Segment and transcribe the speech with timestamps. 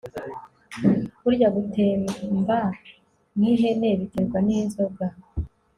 [1.21, 2.57] burya gutemba
[3.37, 5.07] nk'ihene biterwa ninzoga